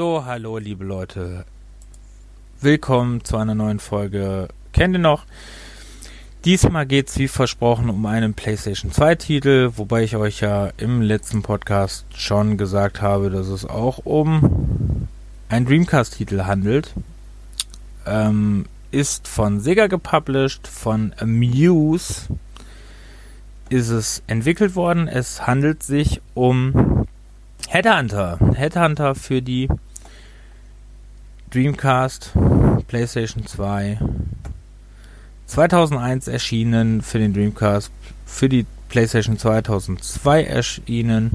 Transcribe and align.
So, 0.00 0.24
hallo 0.24 0.56
liebe 0.56 0.82
Leute. 0.82 1.44
Willkommen 2.62 3.22
zu 3.22 3.36
einer 3.36 3.54
neuen 3.54 3.80
Folge. 3.80 4.48
Kennt 4.72 4.94
ihr 4.94 4.98
noch? 4.98 5.26
Diesmal 6.46 6.86
geht 6.86 7.10
es 7.10 7.18
wie 7.18 7.28
versprochen 7.28 7.90
um 7.90 8.06
einen 8.06 8.32
PlayStation 8.32 8.90
2 8.90 9.14
Titel, 9.16 9.72
wobei 9.76 10.02
ich 10.02 10.16
euch 10.16 10.40
ja 10.40 10.70
im 10.78 11.02
letzten 11.02 11.42
Podcast 11.42 12.06
schon 12.16 12.56
gesagt 12.56 13.02
habe, 13.02 13.28
dass 13.28 13.48
es 13.48 13.66
auch 13.66 13.98
um 14.06 15.06
einen 15.50 15.66
Dreamcast 15.66 16.16
Titel 16.16 16.44
handelt. 16.44 16.94
Ähm, 18.06 18.64
ist 18.92 19.28
von 19.28 19.60
Sega 19.60 19.86
gepublished, 19.86 20.66
von 20.66 21.12
Amuse 21.18 22.26
ist 23.68 23.90
es 23.90 24.22
entwickelt 24.28 24.76
worden. 24.76 25.08
Es 25.08 25.46
handelt 25.46 25.82
sich 25.82 26.22
um 26.32 27.06
Headhunter. 27.68 28.38
Headhunter 28.54 29.14
für 29.14 29.42
die 29.42 29.68
Dreamcast, 31.50 32.32
PlayStation 32.86 33.44
2. 33.44 33.98
2001 35.46 36.28
erschienen 36.28 37.02
für 37.02 37.18
den 37.18 37.34
Dreamcast, 37.34 37.90
für 38.24 38.48
die 38.48 38.66
PlayStation 38.88 39.36
2002 39.36 40.44
erschienen. 40.44 41.32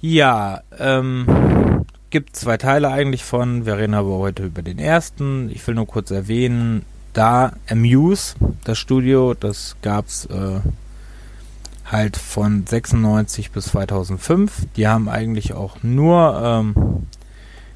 Ja, 0.00 0.62
ähm, 0.78 1.84
gibt 2.10 2.34
zwei 2.34 2.56
Teile 2.56 2.90
eigentlich 2.90 3.24
von. 3.24 3.64
Wir 3.64 3.78
reden 3.78 3.94
aber 3.94 4.18
heute 4.18 4.44
über 4.44 4.62
den 4.62 4.80
ersten. 4.80 5.50
Ich 5.50 5.64
will 5.66 5.76
nur 5.76 5.86
kurz 5.86 6.10
erwähnen, 6.10 6.84
da 7.12 7.52
Amuse, 7.70 8.34
das 8.64 8.78
Studio, 8.78 9.34
das 9.34 9.76
gab's 9.82 10.26
äh, 10.26 10.58
halt 11.90 12.16
von 12.16 12.66
96 12.66 13.52
bis 13.52 13.66
2005. 13.66 14.66
Die 14.76 14.88
haben 14.88 15.08
eigentlich 15.08 15.52
auch 15.52 15.82
nur 15.82 16.40
ähm, 16.42 17.06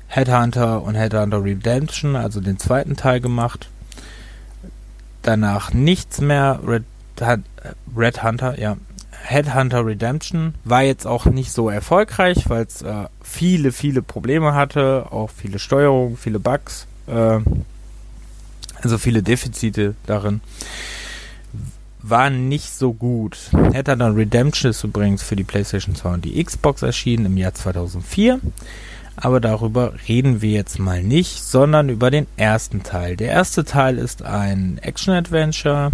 Headhunter 0.08 0.82
und 0.82 0.94
Headhunter 0.94 1.44
Redemption, 1.44 2.16
also 2.16 2.40
den 2.40 2.58
zweiten 2.58 2.96
Teil 2.96 3.20
gemacht. 3.20 3.68
Danach 5.22 5.72
nichts 5.72 6.20
mehr. 6.20 6.60
Red, 6.66 6.84
Red 7.96 8.22
Hunter, 8.22 8.58
ja. 8.58 8.76
Headhunter 9.20 9.84
Redemption 9.84 10.54
war 10.64 10.82
jetzt 10.82 11.06
auch 11.06 11.26
nicht 11.26 11.52
so 11.52 11.68
erfolgreich, 11.68 12.48
weil 12.48 12.64
es 12.64 12.82
äh, 12.82 13.06
viele, 13.20 13.72
viele 13.72 14.00
Probleme 14.00 14.54
hatte, 14.54 15.06
auch 15.10 15.28
viele 15.30 15.58
Steuerungen, 15.58 16.16
viele 16.16 16.38
Bugs, 16.38 16.86
äh, 17.08 17.40
also 18.80 18.96
viele 18.96 19.22
Defizite 19.22 19.94
darin 20.06 20.40
war 22.02 22.30
nicht 22.30 22.72
so 22.72 22.92
gut. 22.92 23.38
Dann 23.84 24.02
Redemption 24.02 24.70
ist 24.70 24.84
übrigens 24.84 25.22
für 25.22 25.36
die 25.36 25.44
PlayStation 25.44 25.94
2 25.94 26.14
und 26.14 26.24
die 26.24 26.42
Xbox 26.42 26.82
erschienen 26.82 27.26
im 27.26 27.36
Jahr 27.36 27.54
2004. 27.54 28.40
Aber 29.20 29.41
darüber 29.41 29.92
reden 30.08 30.42
wir 30.42 30.50
jetzt 30.50 30.78
mal 30.78 31.02
nicht, 31.02 31.42
sondern 31.42 31.88
über 31.88 32.11
den 32.11 32.27
ersten 32.36 32.83
Teil. 32.83 33.16
Der 33.16 33.30
erste 33.30 33.64
Teil 33.64 33.98
ist 33.98 34.22
ein 34.22 34.78
Action-Adventure. 34.78 35.91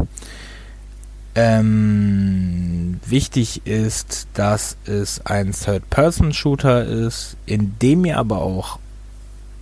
Ähm, 1.34 3.00
wichtig 3.06 3.66
ist, 3.66 4.28
dass 4.34 4.76
es 4.84 5.24
ein 5.26 5.52
Third-Person-Shooter 5.52 6.84
ist, 6.84 7.36
in 7.46 7.78
dem 7.80 8.04
ihr 8.04 8.18
aber 8.18 8.42
auch 8.42 8.78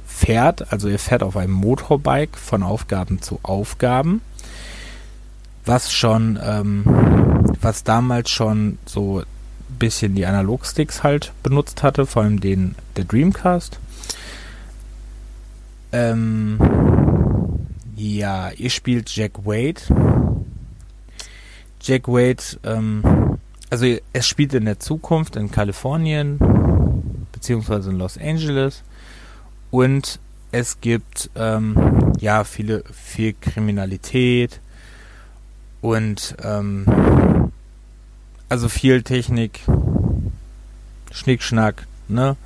fährt. 0.06 0.72
Also 0.72 0.88
ihr 0.88 0.98
fährt 0.98 1.22
auf 1.22 1.36
einem 1.36 1.52
Motorbike 1.52 2.36
von 2.36 2.62
Aufgaben 2.62 3.22
zu 3.22 3.38
Aufgaben 3.42 4.20
was 5.64 5.92
schon, 5.92 6.38
ähm, 6.42 6.84
was 7.60 7.84
damals 7.84 8.30
schon 8.30 8.78
so 8.84 9.22
bisschen 9.82 10.14
die 10.14 10.26
Analogsticks 10.26 11.02
halt 11.02 11.32
benutzt 11.42 11.82
hatte, 11.82 12.06
vor 12.06 12.22
allem 12.22 12.38
den 12.38 12.76
der 12.96 13.04
Dreamcast. 13.04 13.80
Ähm, 15.90 16.56
ja, 17.96 18.50
ihr 18.52 18.70
spielt 18.70 19.14
Jack 19.14 19.44
Wade. 19.44 19.82
Jack 21.80 22.06
Wade, 22.06 22.42
ähm, 22.62 23.38
also 23.70 23.86
es 24.12 24.28
spielt 24.28 24.54
in 24.54 24.66
der 24.66 24.78
Zukunft 24.78 25.34
in 25.34 25.50
Kalifornien 25.50 26.38
beziehungsweise 27.32 27.90
in 27.90 27.98
Los 27.98 28.16
Angeles 28.16 28.84
und 29.72 30.20
es 30.52 30.80
gibt 30.80 31.28
ähm, 31.34 32.12
ja 32.20 32.44
viele 32.44 32.84
viel 32.92 33.32
Kriminalität, 33.32 34.60
und 35.82 36.36
ähm, 36.42 36.86
also 38.52 38.68
viel 38.68 39.02
Technik, 39.02 39.60
Schnickschnack, 41.10 41.86
ne? 42.06 42.36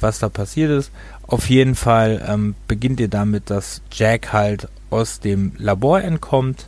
Was 0.00 0.18
da 0.18 0.28
passiert 0.28 0.72
ist. 0.72 0.90
Auf 1.28 1.48
jeden 1.48 1.76
Fall 1.76 2.20
ähm, 2.26 2.56
beginnt 2.66 2.98
ihr 2.98 3.06
damit, 3.06 3.48
dass 3.48 3.80
Jack 3.92 4.32
halt 4.32 4.66
aus 4.90 5.20
dem 5.20 5.52
Labor 5.56 6.02
entkommt, 6.02 6.66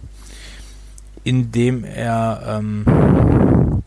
indem 1.24 1.82
er 1.82 2.60
ähm, 2.60 3.82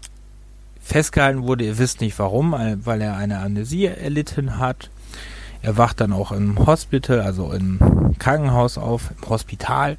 festgehalten 0.82 1.44
wurde. 1.44 1.64
Ihr 1.64 1.78
wisst 1.78 2.02
nicht 2.02 2.20
warum, 2.20 2.54
weil 2.84 3.02
er 3.02 3.16
eine 3.16 3.40
Amnesie 3.40 3.86
erlitten 3.86 4.58
hat. 4.58 4.90
Er 5.62 5.78
wacht 5.78 6.02
dann 6.02 6.12
auch 6.12 6.34
im 6.34 6.66
Hospital, 6.66 7.22
also 7.22 7.54
im 7.54 8.14
Krankenhaus 8.20 8.78
auf, 8.78 9.12
im 9.22 9.30
Hospital 9.30 9.96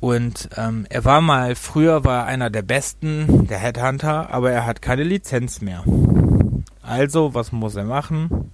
und 0.00 0.48
ähm, 0.56 0.86
er 0.90 1.04
war 1.04 1.20
mal, 1.20 1.54
früher 1.54 2.04
war 2.04 2.26
einer 2.26 2.50
der 2.50 2.62
besten, 2.62 3.46
der 3.48 3.58
Headhunter, 3.58 4.32
aber 4.32 4.52
er 4.52 4.64
hat 4.64 4.80
keine 4.80 5.02
Lizenz 5.02 5.60
mehr. 5.60 5.82
Also, 6.82 7.34
was 7.34 7.52
muss 7.52 7.74
er 7.74 7.84
machen? 7.84 8.52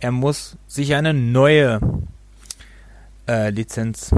Er 0.00 0.12
muss 0.12 0.56
sich 0.68 0.94
eine 0.94 1.14
neue 1.14 1.80
äh, 3.26 3.50
Lizenz 3.50 4.14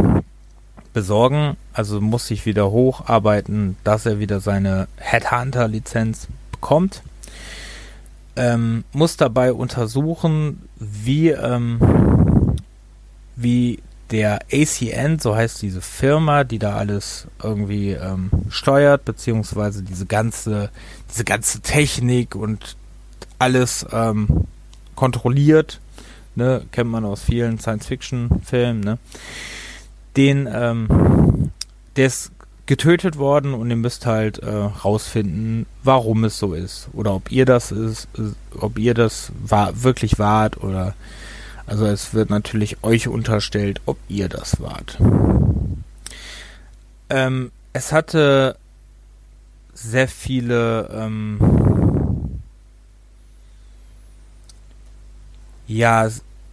besorgen, 0.92 1.56
also 1.72 2.00
muss 2.00 2.26
sich 2.26 2.44
wieder 2.44 2.70
hocharbeiten, 2.70 3.76
dass 3.84 4.04
er 4.04 4.18
wieder 4.18 4.40
seine 4.40 4.88
Headhunter-Lizenz 4.96 6.26
bekommt. 6.50 7.02
Ähm, 8.34 8.84
muss 8.92 9.16
dabei 9.16 9.52
untersuchen, 9.52 10.68
wie, 10.76 11.30
ähm, 11.30 12.56
wie 13.36 13.78
der 14.10 14.40
ACN, 14.52 15.18
so 15.18 15.36
heißt 15.36 15.60
diese 15.62 15.80
Firma, 15.80 16.44
die 16.44 16.58
da 16.58 16.76
alles 16.76 17.26
irgendwie 17.42 17.92
ähm, 17.92 18.30
steuert, 18.48 19.04
beziehungsweise 19.04 19.82
diese 19.82 20.06
ganze, 20.06 20.70
diese 21.10 21.24
ganze 21.24 21.60
Technik 21.60 22.34
und 22.34 22.76
alles 23.38 23.86
ähm, 23.92 24.44
kontrolliert, 24.94 25.80
ne, 26.34 26.62
kennt 26.72 26.90
man 26.90 27.04
aus 27.04 27.22
vielen 27.22 27.58
Science-Fiction-Filmen, 27.58 28.80
ne, 28.80 28.98
den, 30.16 30.48
ähm, 30.50 31.52
der 31.96 32.06
ist 32.06 32.32
getötet 32.66 33.16
worden 33.16 33.54
und 33.54 33.70
ihr 33.70 33.76
müsst 33.76 34.04
halt 34.04 34.38
äh, 34.38 34.50
rausfinden, 34.50 35.64
warum 35.82 36.24
es 36.24 36.38
so 36.38 36.52
ist 36.52 36.88
oder 36.92 37.14
ob 37.14 37.32
ihr 37.32 37.46
das 37.46 37.72
ist, 37.72 38.08
ob 38.60 38.78
ihr 38.78 38.92
das 38.92 39.32
war, 39.42 39.82
wirklich 39.82 40.18
wart 40.18 40.62
oder 40.62 40.94
also 41.68 41.86
es 41.86 42.14
wird 42.14 42.30
natürlich 42.30 42.82
euch 42.82 43.08
unterstellt, 43.08 43.80
ob 43.86 43.98
ihr 44.08 44.28
das 44.28 44.60
wart. 44.60 44.98
Ähm, 47.10 47.52
es 47.72 47.92
hatte 47.92 48.56
sehr 49.74 50.08
viele 50.08 50.88
ähm, 50.92 51.38
ja 55.66 56.08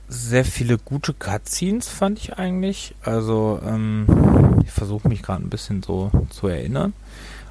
sehr 0.07 0.45
viele 0.45 0.77
gute 0.77 1.13
Cutscenes 1.13 1.87
fand 1.87 2.19
ich 2.19 2.37
eigentlich. 2.37 2.93
Also 3.01 3.59
ähm, 3.65 4.61
ich 4.63 4.71
versuche 4.71 5.07
mich 5.07 5.23
gerade 5.23 5.43
ein 5.43 5.49
bisschen 5.49 5.81
so 5.81 6.11
zu 6.29 6.47
erinnern. 6.47 6.93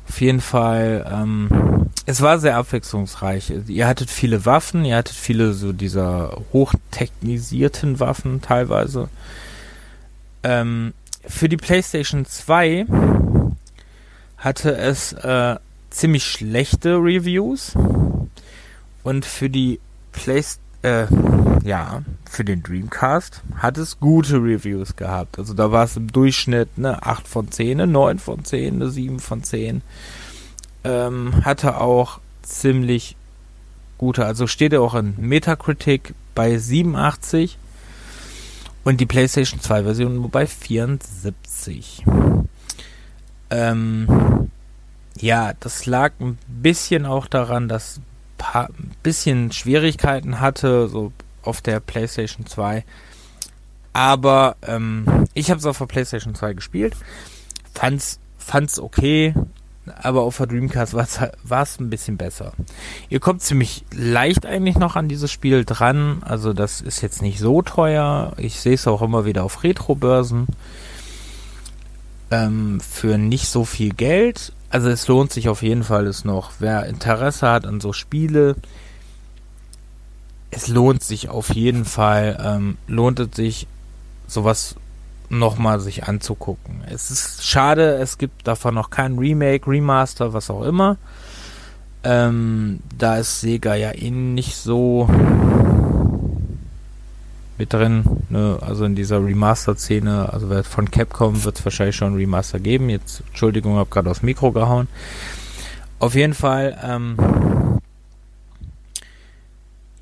Auf 0.08 0.20
jeden 0.20 0.40
Fall, 0.40 1.10
ähm, 1.10 1.90
es 2.06 2.20
war 2.20 2.38
sehr 2.38 2.56
abwechslungsreich. 2.56 3.52
Ihr 3.66 3.86
hattet 3.86 4.10
viele 4.10 4.44
Waffen, 4.44 4.84
ihr 4.84 4.96
hattet 4.96 5.16
viele 5.16 5.52
so 5.52 5.72
dieser 5.72 6.36
hochtechnisierten 6.52 8.00
Waffen 8.00 8.42
teilweise. 8.42 9.08
Ähm, 10.42 10.92
für 11.26 11.48
die 11.48 11.56
PlayStation 11.56 12.26
2 12.26 12.86
hatte 14.36 14.76
es 14.76 15.14
äh, 15.14 15.56
ziemlich 15.90 16.24
schlechte 16.24 16.96
Reviews 16.96 17.72
und 19.02 19.24
für 19.24 19.48
die 19.48 19.80
PlayStation 20.12 20.64
äh, 20.84 21.06
ja, 21.64 22.02
für 22.34 22.44
den 22.44 22.62
Dreamcast 22.62 23.42
hat 23.56 23.78
es 23.78 24.00
gute 24.00 24.36
Reviews 24.36 24.96
gehabt. 24.96 25.38
Also 25.38 25.54
da 25.54 25.70
war 25.72 25.84
es 25.84 25.96
im 25.96 26.10
Durchschnitt 26.12 26.68
eine 26.76 27.04
8 27.04 27.28
von 27.28 27.50
10, 27.50 27.80
eine 27.80 27.90
9 27.90 28.18
von 28.18 28.44
10, 28.44 28.74
eine 28.74 28.90
7 28.90 29.20
von 29.20 29.42
10. 29.42 29.82
Ähm, 30.82 31.44
hatte 31.44 31.80
auch 31.80 32.20
ziemlich 32.42 33.16
gute, 33.98 34.26
also 34.26 34.46
steht 34.46 34.72
er 34.72 34.82
auch 34.82 34.94
in 34.94 35.14
Metacritic 35.16 36.14
bei 36.34 36.58
87 36.58 37.58
und 38.82 39.00
die 39.00 39.06
PlayStation 39.06 39.60
2 39.60 39.84
Version 39.84 40.16
nur 40.16 40.28
bei 40.28 40.46
74. 40.46 42.04
Ähm, 43.50 44.50
ja, 45.18 45.52
das 45.60 45.86
lag 45.86 46.12
ein 46.20 46.38
bisschen 46.48 47.06
auch 47.06 47.26
daran, 47.26 47.68
dass 47.68 48.00
ein 48.52 48.90
bisschen 49.02 49.52
Schwierigkeiten 49.52 50.40
hatte, 50.40 50.88
so 50.88 51.12
auf 51.44 51.60
der 51.60 51.80
PlayStation 51.80 52.46
2. 52.46 52.84
Aber 53.92 54.56
ähm, 54.66 55.26
ich 55.34 55.50
habe 55.50 55.58
es 55.58 55.66
auf 55.66 55.78
der 55.78 55.86
PlayStation 55.86 56.34
2 56.34 56.54
gespielt. 56.54 56.96
Fand's, 57.72 58.18
fand's 58.38 58.78
okay 58.78 59.34
aber 60.02 60.22
auf 60.22 60.38
der 60.38 60.46
Dreamcast 60.46 60.94
war 60.94 61.62
es 61.62 61.80
ein 61.80 61.90
bisschen 61.90 62.16
besser. 62.16 62.52
Ihr 63.10 63.20
kommt 63.20 63.42
ziemlich 63.42 63.84
leicht 63.92 64.46
eigentlich 64.46 64.78
noch 64.78 64.96
an 64.96 65.08
dieses 65.08 65.30
Spiel 65.30 65.64
dran. 65.64 66.22
Also 66.24 66.52
das 66.52 66.80
ist 66.80 67.02
jetzt 67.02 67.22
nicht 67.22 67.38
so 67.38 67.62
teuer. 67.62 68.32
Ich 68.38 68.60
sehe 68.60 68.74
es 68.74 68.86
auch 68.86 69.02
immer 69.02 69.24
wieder 69.24 69.44
auf 69.44 69.62
Retro-Börsen. 69.62 70.46
Ähm, 72.30 72.80
für 72.80 73.18
nicht 73.18 73.48
so 73.48 73.64
viel 73.64 73.92
Geld. 73.92 74.52
Also 74.70 74.88
es 74.88 75.06
lohnt 75.06 75.32
sich 75.32 75.48
auf 75.48 75.62
jeden 75.62 75.84
Fall 75.84 76.06
es 76.06 76.24
noch. 76.24 76.52
Wer 76.58 76.86
Interesse 76.86 77.48
hat 77.48 77.66
an 77.66 77.80
so 77.80 77.92
Spiele, 77.92 78.56
es 80.54 80.68
lohnt 80.68 81.02
sich 81.02 81.28
auf 81.28 81.54
jeden 81.54 81.84
Fall. 81.84 82.38
Ähm, 82.42 82.76
lohnt 82.86 83.18
es 83.20 83.34
sich 83.34 83.66
sowas 84.26 84.76
nochmal 85.28 85.80
sich 85.80 86.04
anzugucken. 86.04 86.82
Es 86.88 87.10
ist 87.10 87.44
schade, 87.44 87.96
es 87.96 88.18
gibt 88.18 88.46
davon 88.46 88.74
noch 88.74 88.90
kein 88.90 89.18
Remake, 89.18 89.68
Remaster, 89.68 90.32
was 90.32 90.50
auch 90.50 90.62
immer. 90.62 90.96
Ähm, 92.04 92.80
da 92.96 93.16
ist 93.16 93.40
Sega 93.40 93.74
ja 93.74 93.92
eh 93.92 94.10
nicht 94.10 94.54
so 94.56 95.08
mit 97.56 97.72
drin, 97.72 98.04
ne? 98.28 98.58
also 98.60 98.84
in 98.84 98.94
dieser 98.94 99.24
Remaster-Szene, 99.24 100.32
also 100.32 100.62
von 100.64 100.90
Capcom 100.90 101.44
wird 101.44 101.58
es 101.58 101.64
wahrscheinlich 101.64 101.96
schon 101.96 102.14
Remaster 102.14 102.58
geben. 102.60 102.90
Jetzt, 102.90 103.22
Entschuldigung, 103.28 103.76
habe 103.76 103.90
gerade 103.90 104.10
aufs 104.10 104.22
Mikro 104.22 104.52
gehauen. 104.52 104.88
Auf 105.98 106.14
jeden 106.14 106.34
Fall, 106.34 106.78
ähm, 106.84 107.16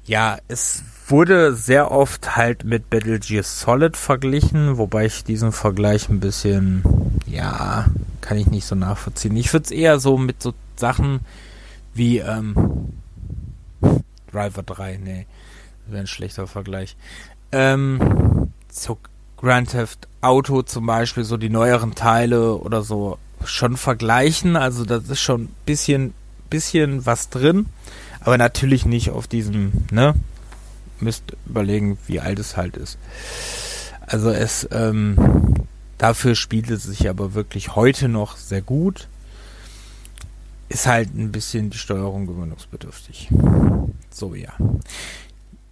ja, 0.04 0.38
es 0.49 0.82
wurde 1.06 1.54
sehr 1.54 1.90
oft 1.90 2.37
halt 2.37 2.64
mit 2.64 2.90
Battle 2.90 3.19
Gear 3.19 3.43
Solid 3.43 3.96
verglichen, 3.96 4.78
wobei 4.78 5.06
ich 5.06 5.25
diesen 5.25 5.52
Vergleich 5.52 6.08
ein 6.08 6.20
bisschen, 6.20 6.82
ja, 7.26 7.87
kann 8.20 8.38
ich 8.38 8.46
nicht 8.46 8.66
so 8.66 8.75
nachvollziehen. 8.75 9.37
Ich 9.37 9.52
würde 9.52 9.64
es 9.64 9.70
eher 9.70 10.00
so 10.00 10.19
mit 10.19 10.43
so 10.43 10.54
Sachen 10.76 11.20
wie 11.94 12.19
ähm, 12.19 12.93
Driver 14.32 14.62
3, 14.62 14.99
nee, 15.02 15.26
wäre 15.87 16.00
ein 16.00 16.06
schlechter 16.06 16.46
Vergleich. 16.46 16.96
Ähm, 17.52 18.50
so 18.70 18.98
Grand 19.37 19.70
Theft 19.70 20.08
Auto 20.20 20.62
zum 20.62 20.87
Beispiel, 20.87 21.25
so 21.25 21.37
die 21.37 21.50
neueren 21.50 21.94
Teile 21.94 22.56
oder 22.56 22.82
so 22.82 23.19
schon 23.44 23.76
vergleichen. 23.76 24.56
Also 24.56 24.84
das 24.84 25.08
ist 25.08 25.20
schon 25.20 25.43
ein 25.43 25.55
bisschen, 25.66 26.14
bisschen 26.48 27.05
was 27.05 27.28
drin, 27.28 27.66
aber 28.24 28.38
natürlich 28.38 28.86
nicht 28.86 29.10
auf 29.10 29.26
diesem, 29.26 29.72
ne, 29.90 30.14
müsst 31.00 31.36
überlegen, 31.46 31.98
wie 32.06 32.20
alt 32.20 32.38
es 32.38 32.56
halt 32.56 32.76
ist. 32.76 32.98
Also 34.06 34.30
es, 34.30 34.69
ähm, 34.70 35.16
dafür 35.98 36.34
spielt 36.34 36.70
es 36.70 36.84
sich 36.84 37.08
aber 37.08 37.34
wirklich 37.34 37.74
heute 37.74 38.08
noch 38.08 38.36
sehr 38.36 38.62
gut. 38.62 39.08
Ist 40.69 40.86
halt 40.86 41.14
ein 41.14 41.32
bisschen 41.32 41.70
die 41.70 41.78
Steuerung 41.78 42.26
gewöhnungsbedürftig. 42.26 43.28
So, 44.10 44.34
ja. 44.34 44.52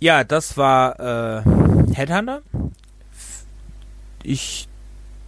Ja, 0.01 0.25
das 0.25 0.57
war 0.57 0.99
äh, 1.01 1.43
Headhunter. 1.95 2.43
Ich 4.23 4.69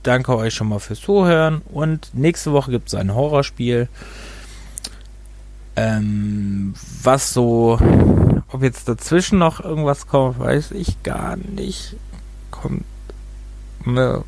danke 0.03 0.37
euch 0.37 0.55
schon 0.55 0.69
mal 0.69 0.81
fürs 0.81 1.01
Zuhören 1.01 1.63
und 1.73 2.11
nächste 2.15 2.53
Woche 2.53 2.71
gibt 2.71 2.89
es 2.89 2.95
ein 2.95 3.15
Horrorspiel. 3.15 3.89
Ähm, 5.77 6.75
was 7.03 7.33
so 7.33 7.79
ob 8.53 8.63
jetzt 8.63 8.87
dazwischen 8.87 9.39
noch 9.39 9.61
irgendwas 9.61 10.07
kommt, 10.07 10.39
weiß 10.39 10.73
ich 10.73 11.03
gar 11.03 11.37
nicht. 11.37 11.97
Kommt 12.51 12.85
ne, 13.87 14.23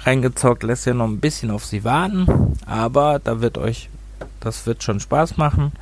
reingezockt, 0.00 0.62
lässt 0.62 0.86
ja 0.86 0.92
noch 0.92 1.06
ein 1.08 1.20
bisschen 1.20 1.50
auf 1.50 1.64
sie 1.64 1.84
warten, 1.84 2.58
aber 2.66 3.18
da 3.18 3.40
wird 3.40 3.56
euch, 3.56 3.88
das 4.40 4.66
wird 4.66 4.82
schon 4.82 5.00
Spaß 5.00 5.38
machen. 5.38 5.72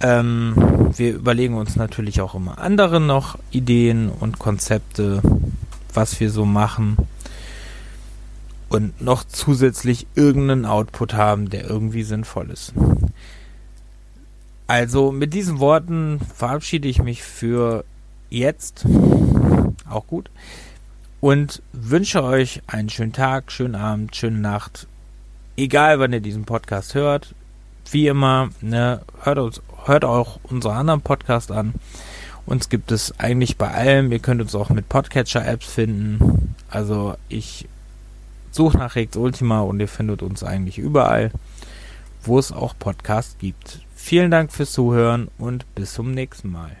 Ähm, 0.00 0.92
wir 0.96 1.14
überlegen 1.14 1.56
uns 1.56 1.76
natürlich 1.76 2.22
auch 2.22 2.34
immer 2.34 2.58
andere 2.58 3.00
noch 3.00 3.38
Ideen 3.50 4.08
und 4.08 4.38
Konzepte, 4.38 5.20
was 5.92 6.18
wir 6.20 6.30
so 6.30 6.46
machen 6.46 6.96
und 8.70 9.00
noch 9.02 9.24
zusätzlich 9.24 10.06
irgendeinen 10.14 10.64
Output 10.64 11.12
haben, 11.12 11.50
der 11.50 11.68
irgendwie 11.68 12.02
sinnvoll 12.02 12.50
ist. 12.50 12.72
Also 14.66 15.12
mit 15.12 15.34
diesen 15.34 15.58
Worten 15.58 16.20
verabschiede 16.20 16.88
ich 16.88 17.02
mich 17.02 17.22
für 17.22 17.84
jetzt. 18.30 18.86
Auch 19.88 20.06
gut. 20.06 20.30
Und 21.20 21.62
wünsche 21.72 22.22
euch 22.22 22.62
einen 22.66 22.88
schönen 22.90 23.12
Tag, 23.12 23.52
schönen 23.52 23.74
Abend, 23.74 24.16
schöne 24.16 24.38
Nacht. 24.38 24.86
Egal, 25.56 25.98
wann 25.98 26.12
ihr 26.12 26.20
diesen 26.20 26.44
Podcast 26.44 26.94
hört. 26.94 27.34
Wie 27.90 28.06
immer, 28.08 28.50
ne, 28.60 29.02
hört, 29.22 29.38
uns, 29.38 29.62
hört 29.84 30.04
auch 30.04 30.40
unsere 30.44 30.74
anderen 30.74 31.02
Podcasts 31.02 31.50
an. 31.50 31.74
Uns 32.46 32.68
gibt 32.68 32.92
es 32.92 33.18
eigentlich 33.18 33.56
bei 33.56 33.70
allem. 33.70 34.12
Ihr 34.12 34.18
könnt 34.18 34.40
uns 34.40 34.54
auch 34.54 34.70
mit 34.70 34.88
Podcatcher-Apps 34.88 35.66
finden. 35.66 36.54
Also 36.68 37.14
ich 37.28 37.68
suche 38.50 38.78
nach 38.78 38.94
Rex 38.94 39.16
Ultima 39.16 39.60
und 39.60 39.80
ihr 39.80 39.88
findet 39.88 40.22
uns 40.22 40.44
eigentlich 40.44 40.78
überall, 40.78 41.30
wo 42.26 42.38
es 42.38 42.52
auch 42.52 42.74
Podcasts 42.78 43.38
gibt. 43.38 43.80
Vielen 43.94 44.30
Dank 44.30 44.52
fürs 44.52 44.72
Zuhören 44.72 45.28
und 45.38 45.72
bis 45.74 45.94
zum 45.94 46.10
nächsten 46.10 46.50
Mal. 46.50 46.76